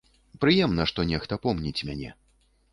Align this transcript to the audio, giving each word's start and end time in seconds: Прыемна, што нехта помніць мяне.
Прыемна, 0.45 0.87
што 0.93 1.07
нехта 1.11 1.41
помніць 1.45 1.85
мяне. 1.91 2.13